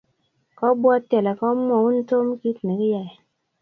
kobwoti 0.57 1.13
ale 1.19 1.29
ale 1.31 1.37
komwoun 1.39 1.95
Tom 2.09 2.27
kiit 2.39 2.59
nekiyoei 2.65 3.13